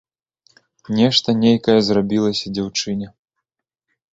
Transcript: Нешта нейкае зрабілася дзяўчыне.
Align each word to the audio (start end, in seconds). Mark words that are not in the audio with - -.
Нешта 0.99 1.29
нейкае 1.43 1.77
зрабілася 1.91 2.45
дзяўчыне. 2.59 3.07